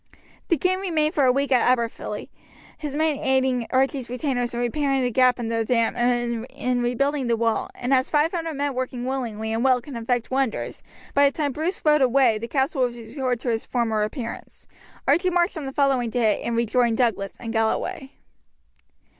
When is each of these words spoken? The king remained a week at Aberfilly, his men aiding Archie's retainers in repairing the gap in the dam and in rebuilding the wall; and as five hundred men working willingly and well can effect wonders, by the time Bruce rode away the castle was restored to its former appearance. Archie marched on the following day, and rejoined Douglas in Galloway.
The 0.47 0.57
king 0.57 0.79
remained 0.79 1.13
a 1.15 1.31
week 1.31 1.51
at 1.51 1.61
Aberfilly, 1.77 2.29
his 2.75 2.95
men 2.95 3.19
aiding 3.19 3.67
Archie's 3.69 4.09
retainers 4.09 4.51
in 4.51 4.59
repairing 4.59 5.03
the 5.03 5.11
gap 5.11 5.37
in 5.37 5.49
the 5.49 5.63
dam 5.63 5.95
and 5.95 6.47
in 6.49 6.81
rebuilding 6.81 7.27
the 7.27 7.37
wall; 7.37 7.69
and 7.75 7.93
as 7.93 8.09
five 8.09 8.31
hundred 8.31 8.55
men 8.55 8.73
working 8.73 9.05
willingly 9.05 9.53
and 9.53 9.63
well 9.63 9.79
can 9.79 9.95
effect 9.95 10.31
wonders, 10.31 10.81
by 11.13 11.29
the 11.29 11.31
time 11.37 11.51
Bruce 11.51 11.83
rode 11.85 12.01
away 12.01 12.39
the 12.39 12.47
castle 12.47 12.81
was 12.81 12.95
restored 12.97 13.39
to 13.41 13.51
its 13.51 13.63
former 13.63 14.01
appearance. 14.01 14.67
Archie 15.07 15.29
marched 15.29 15.55
on 15.55 15.67
the 15.67 15.71
following 15.71 16.09
day, 16.09 16.41
and 16.41 16.55
rejoined 16.57 16.97
Douglas 16.97 17.37
in 17.39 17.51
Galloway. 17.51 18.11